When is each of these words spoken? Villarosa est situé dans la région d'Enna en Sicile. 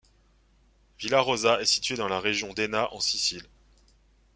Villarosa 0.97 1.61
est 1.61 1.65
situé 1.65 1.95
dans 1.95 2.07
la 2.07 2.19
région 2.19 2.53
d'Enna 2.55 2.91
en 2.91 2.99
Sicile. 2.99 3.45